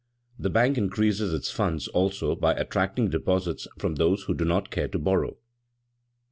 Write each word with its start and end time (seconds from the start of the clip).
The 0.39 0.49
bank 0.49 0.79
increases 0.79 1.31
its 1.31 1.51
funds 1.51 1.87
also 1.89 2.35
by 2.35 2.55
attracting 2.55 3.11
deposits 3.11 3.67
from 3.77 3.97
those 3.97 4.23
who 4.23 4.33
do 4.33 4.45
not 4.45 4.71
care 4.71 4.87
to 4.87 4.97
borrow. 4.97 5.37